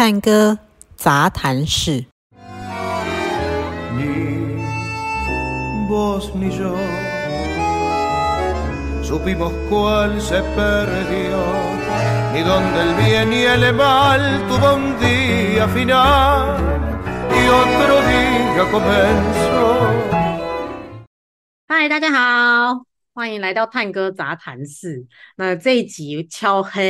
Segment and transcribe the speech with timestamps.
[0.00, 0.56] 探戈
[0.96, 2.06] 杂谈室。
[21.68, 22.84] 嗨，大家好，
[23.20, 25.06] 欢迎来到探戈杂谈室。
[25.36, 26.80] 那这一集敲很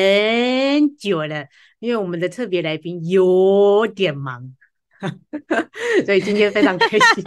[0.96, 1.44] 久了，
[1.80, 4.54] 因为我们的特别来宾有点忙，
[6.06, 7.24] 所以今天非常开心。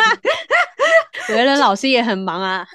[1.32, 2.66] 唯仁老师也很忙啊，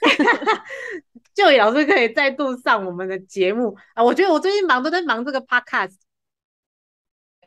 [1.32, 4.04] 就位老师可以再度上我们的节目啊！
[4.04, 5.94] 我觉得我最近忙都在忙这个 podcast，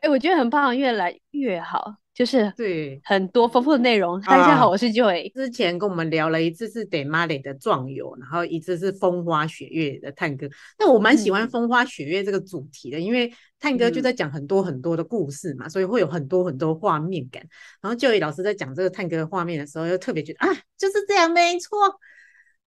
[0.00, 1.98] 欸，我觉得很棒，越来越好。
[2.14, 4.20] 就是对很多丰富的内容。
[4.20, 5.32] 大家好，我是 Joy。
[5.32, 10.46] 之前跟我们聊了一次是 Demare 的壮游，然后一次是风花雪月的探戈。
[10.78, 17.42] 那我蛮喜欢风花雪月这个主题的，嗯、因为探戈就在讲很多很多的故事嘛，嗯、所以会有很多很多画面感。
[17.80, 21.78] 然后 Joy 老师在讲这个探戈的画面的时候，又特别觉得啊，就是这样，没错，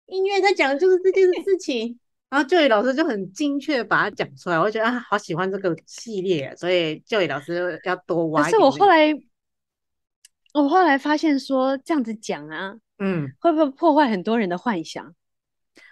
[0.08, 2.00] 音乐在讲的就是这件事情。
[2.32, 8.42] 然后 Joy 老师就很精确把它讲出来，我觉得啊，好喜欢这个系列，所以 Joy 老师要多挖。
[8.42, 9.14] 可是我后来。
[10.64, 15.14] 我后来发现说这样子讲啊，嗯，会不会破坏很多人的幻想？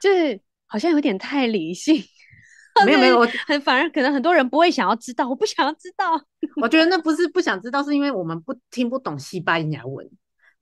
[0.02, 2.02] 就是好像有点太理性。
[2.86, 6.19] 没有没有，我很反而可能很多人不会想要知道，我不想要知道。
[6.61, 10.09] 我觉得那不是不想知道，是因为我们不听不懂西班牙文。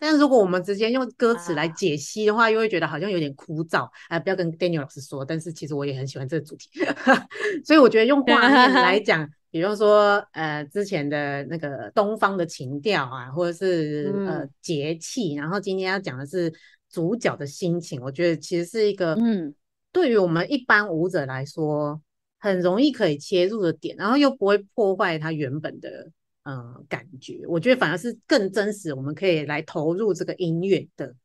[0.02, 3.86] 但是如果我们直接用歌词来解析的话，啊、又会觉得好像有点枯燥。
[4.10, 6.72] 哎、呃，不要跟 Daniel 老师说，但是其实我也很喜欢这个主题，
[7.64, 9.30] 所以我觉得用画面来 讲。
[9.52, 16.52] 比方说，呃，之前的那个东方的情调啊，或者是、嗯、呃节气，然后今天要讲的是
[16.90, 19.54] 主角的心情，我觉得其实是一个，嗯，
[19.92, 22.02] 对于我们一般舞者来说，
[22.40, 26.10] 很容易可以切入的点，然后又不会破坏他原本的
[26.44, 27.42] 呃感觉。
[27.47, 31.16] 我觉得反而是更真实，我们可以来投入这个音乐的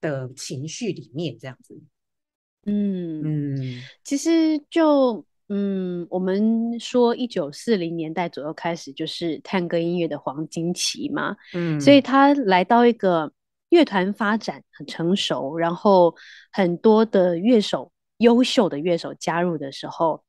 [0.00, 1.80] 的情绪里面，这样子。
[2.64, 3.22] 嗯
[3.54, 5.24] 嗯，其实就。
[5.48, 13.32] 嗯，我们说一九四零年代左右开始就是探戈音乐的黄金期嘛，嗯，所以他来到一个
[13.68, 16.12] 乐团发展很成熟，然后
[16.50, 20.24] 很多的乐手，优秀的乐手加入的时候，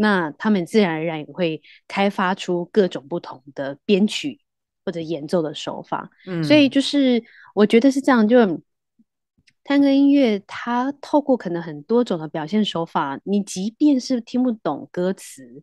[0.00, 4.40] 那他们自然而然也会开发出各种不同的编曲
[4.84, 7.22] 或者演奏的手法，嗯，所以就是
[7.54, 8.60] 我觉得是这样，就。
[9.62, 15.62] 探戈音乐，它透过可能很多种的表现手法，你即便是听不懂歌词，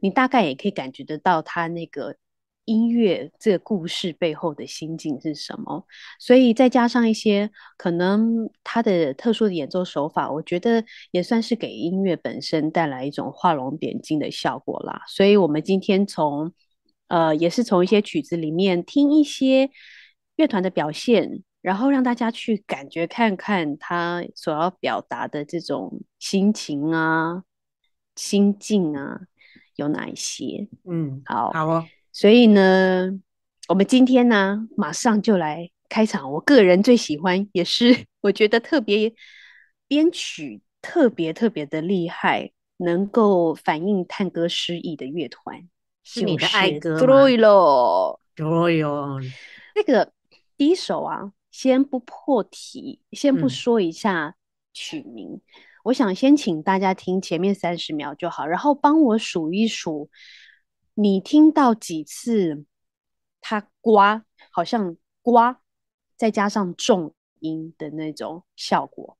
[0.00, 2.16] 你大概也可以感觉得到它那个
[2.64, 5.84] 音乐这个故事背后的心境是什么。
[6.18, 15.02] 所以再加上一些可能他的特殊的演奏手法，我觉得也算是给音乐本身带来一种画龙点睛的效果啦。
[15.08, 16.52] 所以我们今天从
[17.08, 19.70] 呃，也是从一些曲子里面听一些
[20.36, 21.42] 乐团的表现。
[21.64, 27.42] 然后让大家去感觉看看他所要表达的这种心情啊、
[28.16, 29.18] 心境啊
[29.76, 30.68] 有哪一些？
[30.86, 31.86] 嗯，好，好哦。
[32.14, 33.10] 所以呢，
[33.66, 36.30] 我们今天呢，马上就来开场。
[36.30, 39.12] 我个人最喜欢，也是 我觉得特别
[39.88, 45.68] 编曲特别特别的厉害，能够反映探戈诗意的乐团，
[46.04, 46.98] 是你的爱歌吗？
[47.04, 49.20] 对了，对哟，
[49.74, 50.12] 那个
[50.56, 51.32] 第一首啊。
[51.50, 54.34] 先不破题，先不说一下
[54.72, 55.40] 曲名，嗯、
[55.84, 60.10] 我想先请大家听前面三十秒就好，然后帮我数一数，
[60.94, 62.64] 你听到几次
[63.40, 65.60] 它刮，好像刮，
[66.16, 69.18] 再加上重音的那种效果，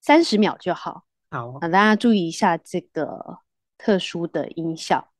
[0.00, 1.04] 三十秒就好。
[1.30, 3.38] 好，大家注意一下这个
[3.78, 5.12] 特殊的音效。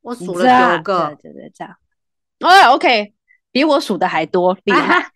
[0.00, 1.76] 我数了九个，对对对，这样。
[2.40, 3.12] 哦，OK，
[3.52, 5.06] 比我数的还多，厉害！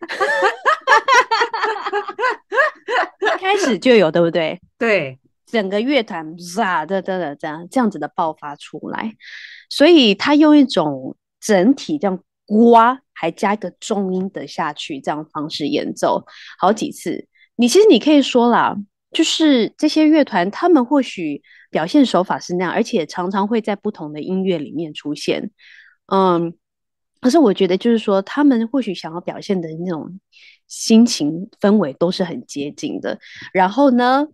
[3.21, 4.61] 一 开始就有，对不对？
[4.77, 5.19] 对，
[5.53, 9.15] 整个乐团唰的的的这样这样子的爆发出来，
[9.69, 16.25] 所以他用一种整体这样刮，还加一个重音的下去，这样方式演奏
[16.59, 17.29] 好几次。
[17.57, 18.75] 你其实你可以说啦，
[19.11, 25.51] 就是这些乐团，他们或许表现手法是那样，而且常常会在不同的音乐里面出现。
[26.07, 26.55] 嗯，
[27.21, 30.19] 可是我觉得就是说，他们或许想要表现的那种
[30.67, 33.19] 心情氛围都是很接近的。
[33.53, 34.27] 然后呢，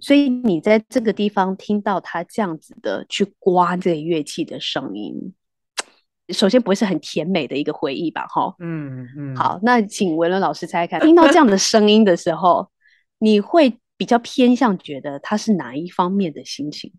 [0.00, 5.34] 所以你在这个地方听到他这样子的去刮这个乐器的声音，
[6.30, 8.26] 首先不会是很甜美的一个回忆吧？
[8.28, 9.36] 哈，嗯嗯。
[9.36, 12.70] 好，那请文伦老师猜猜看，听到这样的声音的时候，
[13.18, 16.92] 你会比较偏向觉得他是哪一方面的心情？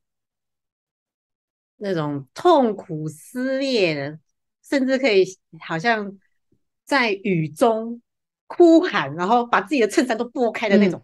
[1.78, 4.20] 那种痛苦撕裂的，
[4.64, 5.26] 甚至可以
[5.60, 6.16] 好像
[6.86, 8.00] 在雨中
[8.46, 11.02] 哭喊，然后把自己的衬衫都拨开的那种。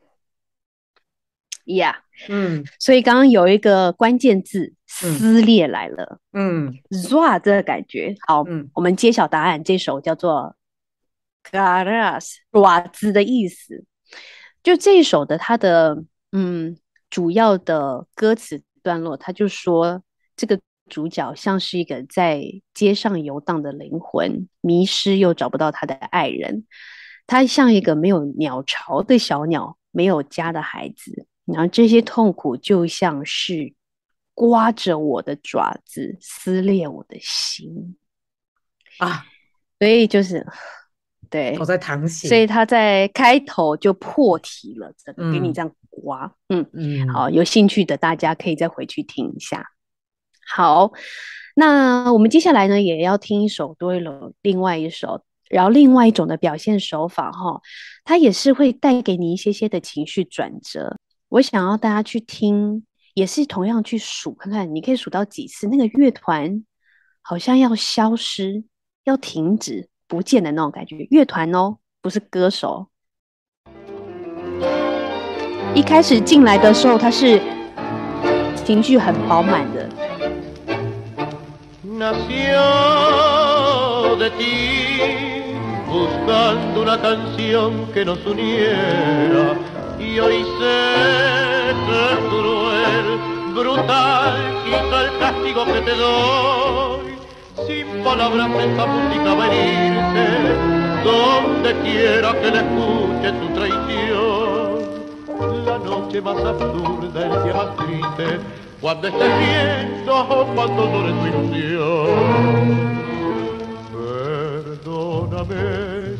[1.68, 1.96] Yeah，
[2.30, 10.56] 嗯，所以刚刚有一个关键字“撕裂”来了，嗯，zwa 这个感觉，好，嗯，我们揭晓答案，这首叫做
[11.52, 13.84] “garras”，爪子的意思。
[14.64, 16.78] 就这一首的它的嗯
[17.10, 20.02] 主要的歌词段落，他就说
[20.38, 20.58] 这个
[20.90, 22.42] 主角像是一个在
[22.74, 26.66] 街上游荡的灵魂，迷失又找不到他的爱人，
[27.28, 31.28] 他像一个没有鸟巢的小鸟，没有家的孩子。
[31.48, 33.74] 然后这些痛苦就像是
[34.34, 37.98] 刮着我的爪子，撕裂我的心
[39.00, 39.26] 啊！
[39.80, 40.46] 所以就是
[41.30, 42.28] 对，我在淌血。
[42.28, 49.66] 所以他在开头就破题了，这个给你这样刮，嗯嗯，好，有兴趣的大家可以再回去听一下。
[50.50, 50.92] 好，
[51.56, 57.62] 那我们接下来呢也要听一首多伊罗，另外一首，然后另外一种的表现手法哈，
[58.04, 60.98] 它也是会带给你一些些的情绪转折。
[61.30, 66.64] 我想要大家去听，也是同样去数看看，你可以数到几次那个乐团
[67.22, 68.64] 好像要消失、
[69.04, 71.06] 要停止、不见的那种感觉。
[71.10, 72.88] 乐团哦，不是歌手。
[75.76, 77.42] 一开始进来的时候，他是
[78.64, 79.90] 情绪很饱满的。
[90.00, 93.08] y hoy sé que cruel,
[93.54, 94.36] brutal,
[94.66, 97.18] quita el castigo que te doy.
[97.68, 99.48] Sin palabras esta música va a
[101.04, 104.78] donde quiera que le escuche tu traición.
[105.66, 108.40] La noche más absurda, el día más triste,
[108.82, 112.10] cuando estés viendo o cuando dure tu ilusión.
[114.84, 115.64] Perdóname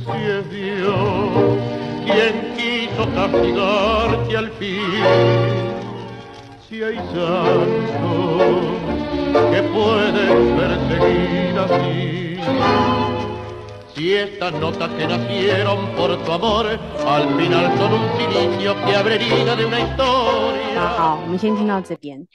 [0.04, 2.47] si es Dios quien
[20.98, 22.26] 好，我们先听到这边，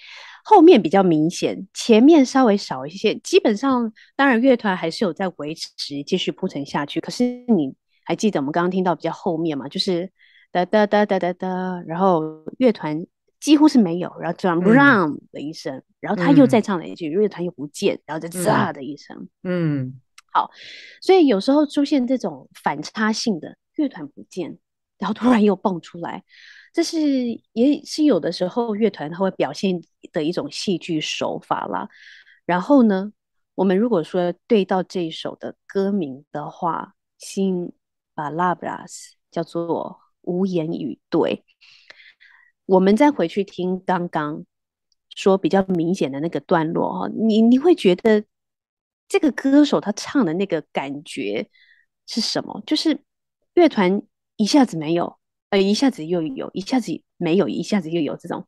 [0.44, 3.16] 后面比较明显，前面稍微少一些。
[3.16, 7.00] 基本上，当然乐团还是有在维持，继续铺陈下去。
[7.00, 7.74] 可是你
[8.04, 9.66] 还记得我们刚刚听到比较后面吗？
[9.66, 10.08] 就是
[10.52, 12.22] 哒哒哒哒哒哒，然后
[12.58, 13.04] 乐团
[13.40, 20.00] 几乎是没有，然后突然 “run” 的一声，嗯、然后他又再唱了一句，乐团又不见，然后再“炸”的一声，嗯。
[20.34, 20.50] 好，
[21.02, 24.56] 所以有时候出现这种反差性的乐团不见，
[24.96, 26.24] 然后突然又蹦出来，
[26.72, 26.98] 这是
[27.52, 29.78] 也是有的时候乐团它会表现
[30.10, 31.86] 的一种戏剧手法啦。
[32.46, 33.12] 然后呢，
[33.54, 37.72] 我们如果说对到这一首的歌名的话，《Sin
[38.14, 38.86] Palabras》
[39.30, 41.44] 叫做无言以对。
[42.66, 44.44] 我们再回去听刚刚
[45.14, 48.24] 说比较明显的那个段落哈，你你会觉得。
[49.08, 51.46] 这个歌手他唱的那个感觉
[52.06, 52.62] 是什么？
[52.66, 52.98] 就是
[53.52, 54.00] 乐团
[54.36, 55.18] 一下子没有，
[55.50, 58.46] 呃，一下子又有，一下子没有，一下子又有这种。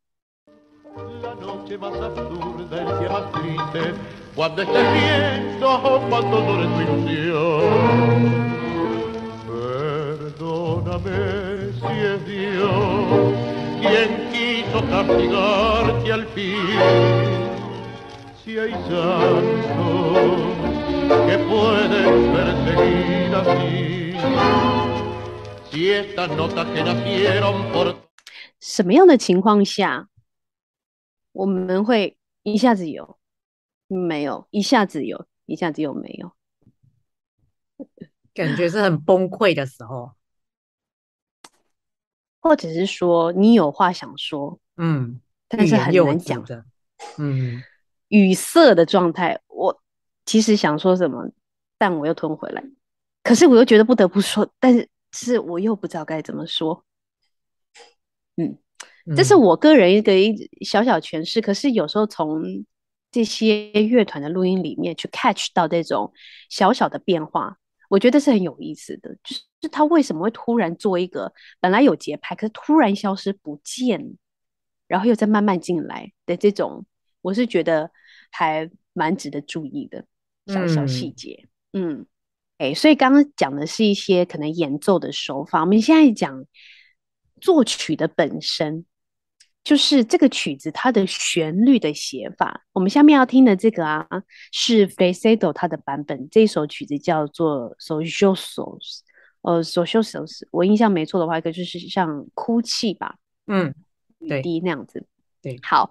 [28.61, 30.09] 什么样的情况下
[31.33, 33.19] 我们会一下子有，
[33.89, 36.33] 没有，一下子有，一下子又没有？
[38.35, 40.13] 感觉是很崩溃的时候，
[42.45, 46.65] 或者是说你有话想说，嗯，但是很难讲的，
[47.19, 47.63] 嗯。
[48.09, 49.83] 语塞的状态，我
[50.25, 51.29] 其实想说什么，
[51.79, 52.63] 但我又吞回来，
[53.25, 56.85] 可是我又觉得不得不说，但是是我又不知道该怎么说。
[58.37, 58.59] 嗯，
[59.17, 61.41] 这是我个人一个一小小诠释。
[61.41, 62.45] 可是有时候从
[63.11, 66.13] 这些乐团的录音里面去 catch 到这种
[66.51, 67.57] 小小的变化，
[67.95, 69.15] 我觉得是很有意思的。
[69.23, 74.17] 就是他为什么会突然做一个本来有节拍，可是突然消失不见，
[74.89, 76.85] 然后又再慢慢进来的这种，
[77.23, 77.91] 我是觉得
[78.31, 80.05] 还蛮值得注意的
[80.47, 81.49] 小小细节。
[81.73, 82.01] 嗯。
[82.01, 82.07] 嗯
[82.57, 86.47] 哎，所以刚刚讲的是一些可能演奏的手法，我们现在讲
[87.41, 88.87] 作曲的本身，
[89.65, 92.65] 就是这个曲子它的旋律的写法。
[92.73, 94.07] 我们下面要听的这个啊，
[94.53, 99.01] 是 Fresedo 它的版本，这首曲子叫做 Sollozos，
[99.41, 103.17] 呃，Sollozos，我印象没错的话，一个就是像哭泣吧，
[103.47, 103.75] 嗯，
[104.21, 105.07] 雨滴那样子。
[105.43, 105.91] 对，好，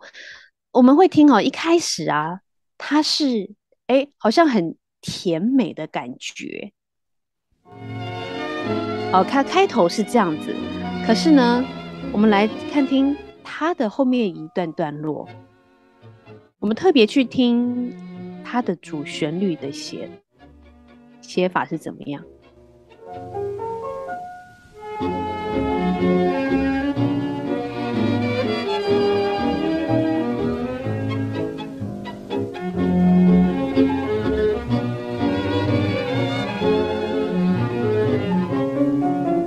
[0.72, 2.40] 我们会听哦，一开始啊，
[2.78, 3.52] 它是
[3.88, 4.78] 哎，好像很。
[5.06, 6.72] 甜美的感觉，
[9.12, 10.56] 哦，它开头是这样子，
[11.06, 11.62] 可是呢，
[12.14, 13.14] 我们来看听
[13.44, 15.28] 它的后面一段段落，
[16.60, 17.94] 我们特别去听
[18.44, 20.10] 它的主旋律的写
[21.22, 22.24] 写法是怎么样。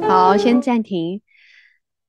[0.09, 1.21] 好，先暂停。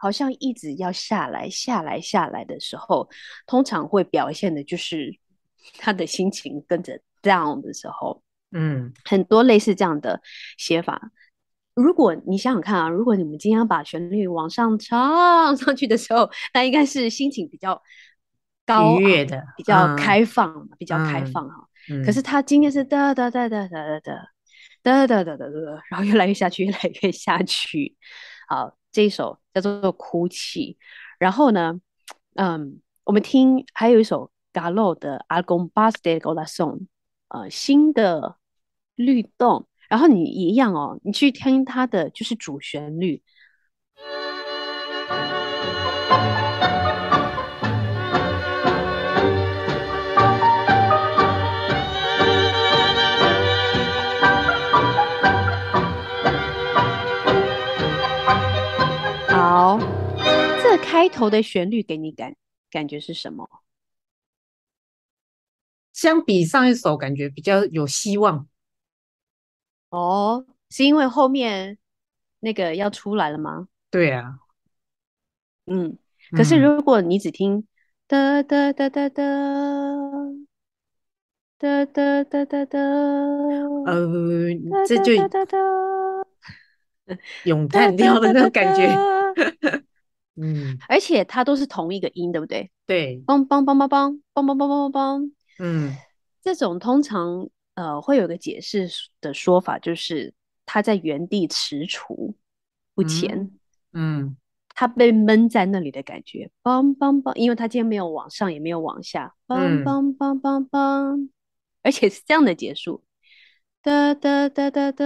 [0.00, 3.08] 好像一直要下来、下来、下来的时候，
[3.46, 5.18] 通常会表现的就是
[5.78, 8.22] 他的心情跟着 down 的时候。
[8.52, 10.20] 嗯，很多类似这样的
[10.56, 11.10] 写法。
[11.74, 17.80] 如果你想想看啊，如果你们今天把旋律往上唱 上去的时候，那应该是心情比较
[18.66, 21.68] 高、愉悦的，比较开放、嗯、比较开放哈。
[21.90, 24.30] 嗯、可是他今天是哒哒哒哒哒哒哒。
[24.82, 27.94] 哒哒哒哒哒，然后越来越下去，越来越下去。
[28.48, 30.76] 好，这一首叫做《哭泣》。
[31.18, 31.80] 然后呢，
[32.34, 36.78] 嗯，我们听还有一首 Galo 的《Algon Bas de g o l a s o n》，
[37.28, 38.36] 呃，新的
[38.94, 39.66] 律动。
[39.88, 43.22] 然后你一样哦，你去听它的就是主旋律。
[61.20, 62.34] 头的旋律给你感
[62.70, 63.46] 感觉是什么？
[65.92, 68.48] 相比上一首，感觉比较有希望。
[69.90, 71.76] 哦，是因为后面
[72.38, 73.68] 那个要出来了吗？
[73.90, 74.38] 对啊。
[75.66, 75.98] 嗯，
[76.30, 77.66] 可是如果你只听
[78.06, 79.26] 哒哒哒哒哒
[81.58, 82.78] 哒哒哒哒哒，
[83.86, 84.06] 呃，
[84.86, 85.12] 这就
[87.44, 88.88] 咏叹调的那种感觉。
[90.40, 92.70] 嗯，而且它都是同一个音，对不对？
[92.86, 95.32] 对，梆梆梆梆梆梆梆梆梆梆。
[95.58, 95.94] 嗯，
[96.42, 98.88] 这种通常呃会有个解释
[99.20, 100.32] 的说法，就是
[100.64, 102.34] 它在原地踟蹰
[102.94, 103.50] 不前。
[103.92, 104.36] 嗯，
[104.74, 111.28] 它被闷在那里的感觉，梆梆梆，因为它今天没有往上，也没有往下，梆梆梆梆梆，
[111.82, 113.02] 而且是这样的结束，
[113.82, 115.04] 哒哒哒哒哒。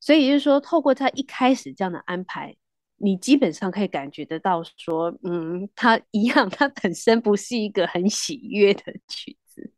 [0.00, 2.56] 所以就是说，透过他一开始这样的安排，
[3.02, 9.72] 你基本上可以感觉得到，说，嗯，它一样，它本身不是一个很喜悦的曲子，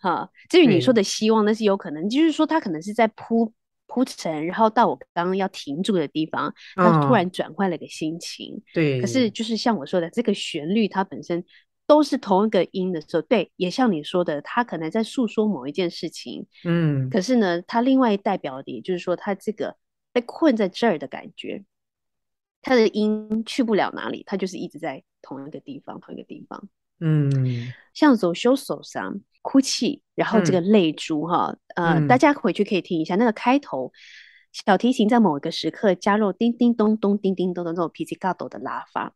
[0.00, 0.30] 哈。
[0.48, 3.52] 至于你说的希望，那是有可能，就是说它可能是在铺
[3.86, 8.62] 铺陈，然后到我刚刚要停住的地方，它突然转换了个心情。
[8.72, 9.00] 对。
[9.00, 11.44] 可是就是像我说的，这个旋律它本身。
[11.84, 19.76] 都是同一个音的时候，对，也像你说的，它可能在诉说某一件事情，嗯，可是呢，它另外代表的，也就是说，它这个
[20.10, 21.62] 被困在这儿的感觉，
[22.62, 26.68] 他的音去不了哪里，他就是一直在同一个地方，同一个地方，
[27.00, 33.92] 嗯，像走修手上哭泣，然后这个泪珠哈，嗯、呃，大家回去可以听一下那个开头，
[34.52, 39.14] 小提琴在某一个时刻加入叮叮咚咚、叮叮咚咚这种 pizzicato 的拉法。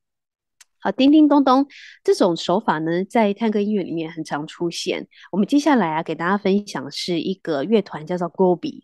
[0.79, 1.67] 好，叮叮咚咚
[2.03, 5.07] 这种手法呢，在探戈音乐里面很常出现。
[5.31, 8.83] 我们接下来啊，给大家分享是一个乐团叫做 Gobi，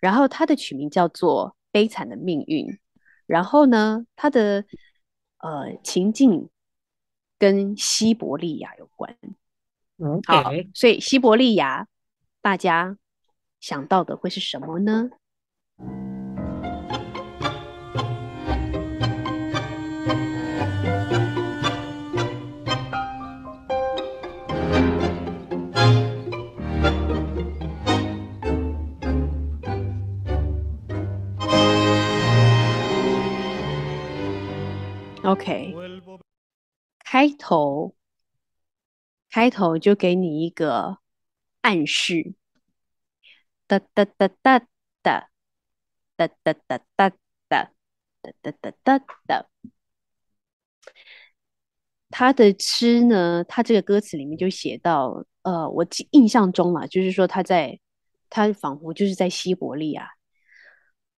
[0.00, 2.66] 然后它的曲名叫做《悲惨的命运》。
[3.26, 4.64] 然后呢，它的
[5.38, 6.48] 呃情境
[7.38, 9.16] 跟西伯利亚有关。
[9.98, 10.42] Okay.
[10.42, 11.86] 好，所以西伯利亚，
[12.40, 12.98] 大家
[13.60, 15.10] 想到的会是什么呢
[35.24, 35.74] ？OK，
[36.98, 37.94] 开头，
[39.30, 40.98] 开头就给你一个
[41.60, 42.34] 暗示，
[43.66, 44.58] 哒哒哒哒
[45.00, 45.30] 哒，
[46.16, 47.10] 哒哒哒哒
[47.48, 47.72] 哒，
[48.20, 48.52] 哒哒
[48.82, 49.46] 哒哒哒。
[52.10, 57.80] 他的诗呢，他这个歌词里面就写到，呃，我记印象中嘛，就是说他在，
[58.28, 60.10] 他仿佛就是在西伯利亚。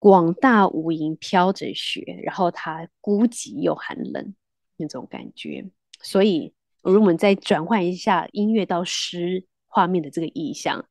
[0.04, 4.34] 广大无垠飘着雪，然后它孤寂又寒冷
[4.76, 5.70] 那种感觉。
[6.02, 10.86] 所以，如果我们再转换一下音乐到诗画面的这个意象，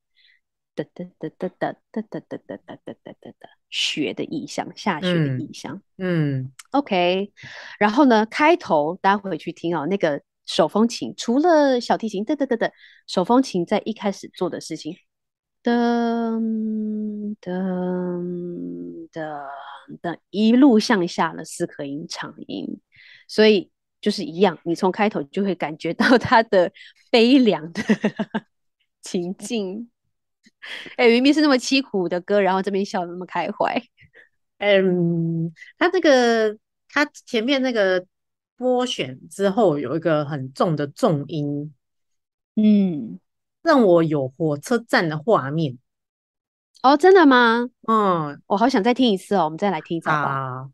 [0.73, 5.79] 哒哒哒哒哒哒哒哒哒哒哒哒哒哒，雪的意象，下雪的意象。
[5.99, 7.31] 嗯，OK。
[7.77, 12.71] 然后呢，开头大家回去听哦，那个手风琴除了小提琴，哒哒哒哒，
[13.05, 14.95] 手风琴在一开始做的事情。
[15.63, 19.47] 噔噔噔
[20.01, 22.79] 噔，一路向下了四颗音长音，
[23.27, 26.71] 所以就是一样，你从开头就会感觉到它的
[27.09, 27.81] 悲凉的
[29.01, 29.89] 情境。
[30.97, 33.81] 哎、欸，明明是那么凄苦的歌，然后这边笑得那么开怀。
[34.57, 36.57] 嗯，他这个
[36.89, 38.05] 他前面那个
[38.57, 41.73] 拨弦之后有一个很重的重音，
[42.55, 43.19] 嗯。
[43.63, 45.77] 让我有火车站的画面
[46.81, 47.69] 哦，真的吗？
[47.87, 50.67] 嗯，我好想再听一次哦，我们再来听一次啊。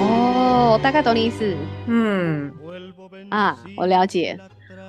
[0.00, 1.56] 哦，大概懂你意思。
[1.86, 2.57] 嗯。
[3.48, 4.38] 啊，我了解。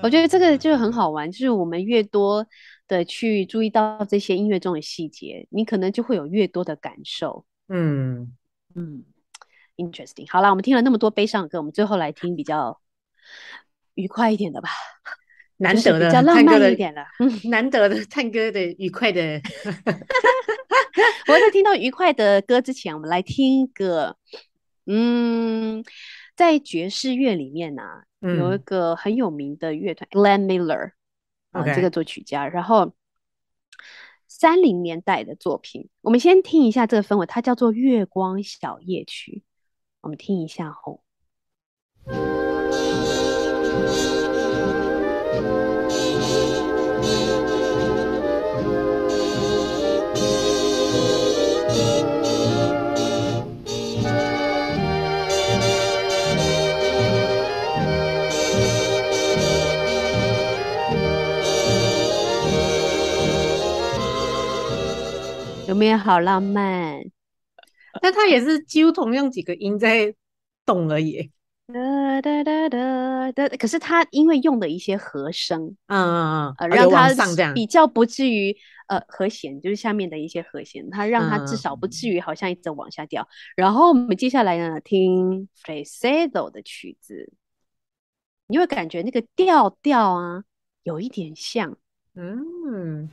[0.02, 2.46] 我觉得这个就很好玩，就是我们越多
[2.88, 7.46] 的去注意到这些音乐中的细节，你可能就会有越多的感受。
[7.68, 8.34] 嗯
[8.76, 9.04] 嗯
[9.78, 10.26] ，interesting。
[10.30, 12.80] 好了，我们听了那么多悲伤的歌，我们最后来听比较
[13.96, 14.70] 愉快一点的吧。
[15.58, 19.22] 难得的，比较浪漫一点的，嗯，难得的唱歌的愉快的。
[21.28, 24.16] 我在听到愉快的歌之前，我们来听一个，
[24.86, 25.84] 嗯。
[26.36, 30.92] 在爵士乐里面呢、啊，嗯、有一个很有名的乐团 Glenn Miller
[31.52, 32.48] 啊.这个作曲家。
[32.48, 32.94] 然后
[34.28, 39.44] 三零年代的作品，我们先听一下这个氛围，它叫做《月光小夜曲》。
[40.02, 41.04] 我们听一下后。
[65.70, 67.00] 有没有好浪漫？
[68.02, 70.16] 但它也是几乎同样几个音在
[70.66, 71.32] 动而已。
[71.68, 77.08] 哒哒哒哒哒，可是它因为用的一些和声，嗯嗯嗯，让它
[77.54, 83.22] 比较不至于呃和弦，就是下面的一些和弦，它让它至少不至于好像一直往下掉。
[83.22, 83.28] 嗯、
[83.58, 87.32] 然后我们接下来呢，听 Fresedo 的曲子，
[88.48, 90.44] 你会感觉那个调调啊，
[90.82, 91.78] 有一点像，
[92.20, 93.08] 嗯。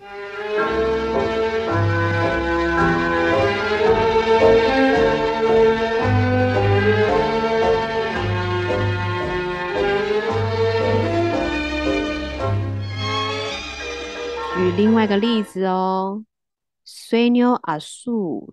[14.56, 16.24] 举另外一个例子哦
[16.84, 18.48] ，Sueño Azul。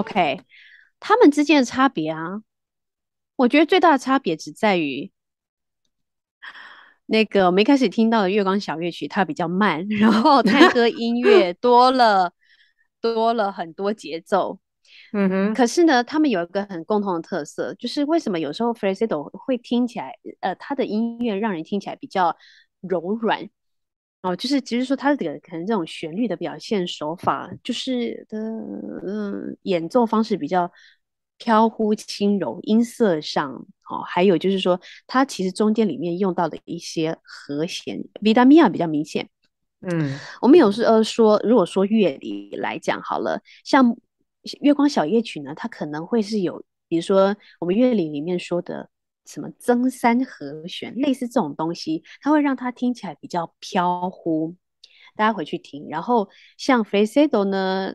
[0.00, 0.40] OK，
[0.98, 2.40] 他们之间的差别啊，
[3.36, 5.12] 我觉得最大的差别只在于，
[7.04, 12.32] 那个我们一开始听到的《月光小乐曲》它比较慢， 然后探戈音乐多了
[13.02, 14.58] 多了很多节奏。
[15.12, 15.54] 嗯哼。
[15.54, 22.36] 可是呢，他们有一个很共同的特色，就是为什么有时候 Fresedo 会听起来，呃，他的音乐让人听起来比较
[22.80, 23.50] 柔软。
[24.22, 30.70] 哦，就是其实说他这个可能这种旋律的表现手法，就是的嗯演奏方式比较
[31.38, 33.50] 飘忽轻柔，音色上
[33.88, 39.30] 哦，还有就是说它其实中间里面用到的一些和弦，Vida Mia 比较明显。
[39.80, 43.96] 嗯，我们有时候说，如果说乐理来讲好了，像
[44.60, 48.90] 月光小夜曲呢，它可能会是有，比如说我们乐理里面说的
[49.32, 54.56] 什么增三和弦，类似这种东西，它会让它听起来比较飘忽。
[55.16, 57.94] 大家回去听，然后像 Fresedo 呢，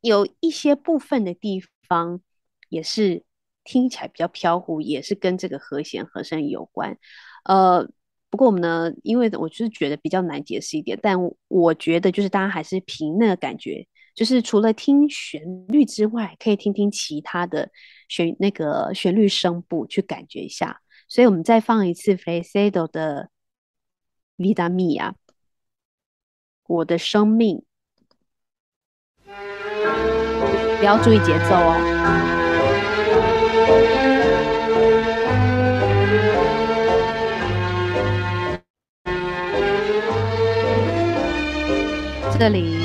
[0.00, 2.20] 有一些部分的地方
[2.68, 3.24] 也是
[3.64, 6.98] 听起来比较飘忽，也是跟这个和弦和声有关，
[7.44, 7.88] 呃。
[8.30, 11.16] 不过我们呢，因为我就是觉得比较难解释一点，但
[11.46, 17.70] 我觉得就是大家还是凭那个感觉，就是除了听旋律之外，可以听听其他的
[18.08, 20.80] 旋那个旋律声部去感觉一下。
[21.08, 23.28] 所以我们再放一次 Fresedo 的
[24.38, 25.14] Vida Mia，
[26.66, 27.64] 我的生命，
[29.24, 32.00] 不要注意节奏哦。
[42.36, 42.83] 这里，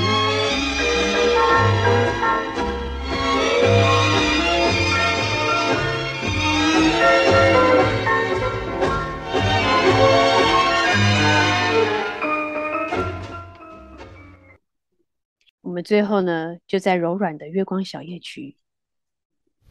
[15.80, 18.54] 们最后呢，就在柔软的月光小夜曲，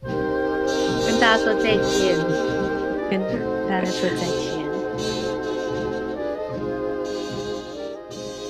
[0.02, 2.18] 跟大家说再见，
[3.08, 3.20] 跟
[3.68, 4.58] 大家说再见。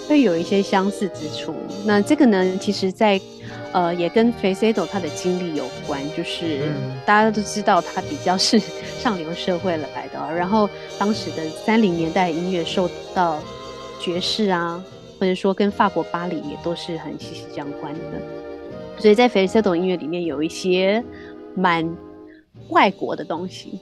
[0.09, 1.55] 会有一些相似之处。
[1.85, 3.25] 那这个呢，其实在，在
[3.73, 6.01] 呃，也跟 f a c e d o 他的经历有关。
[6.17, 8.59] 就是、嗯、大家都知道，他比较是
[8.99, 10.35] 上流社会来的。
[10.35, 10.69] 然后
[10.99, 13.39] 当时的三零年代音乐受到
[14.01, 14.83] 爵士啊，
[15.21, 18.01] 或者说跟法国巴黎也都是很息息相关的。
[18.99, 21.05] 所以在 Fresedo 音乐里面有一些
[21.55, 21.89] 蛮
[22.71, 23.79] 外国的东西。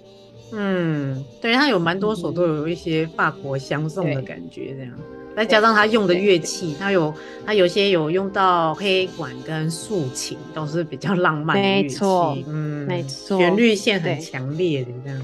[0.53, 4.92] 嗯，对，他有蛮多首都有一些法国相送的感觉，这样。
[5.37, 7.14] 再加上他用的乐器，他有
[7.46, 11.83] 他有些有用到黑管跟竖琴，都是比较浪漫的乐器。
[11.83, 15.22] 没错，嗯，没错，旋律线很强烈的这样。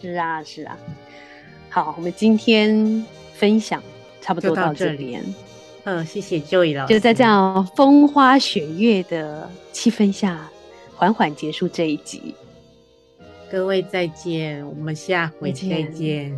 [0.00, 0.78] 是啊，是啊。
[1.70, 3.82] 好，我们今天分享
[4.26, 5.16] 差不多到这里。
[5.84, 6.92] 嗯，谢谢 Joy 老师。
[6.92, 10.50] 就在这样风花雪月的气氛下，
[10.96, 12.34] 缓缓结束这一集。
[13.48, 16.36] 各位再见，我们下回再见。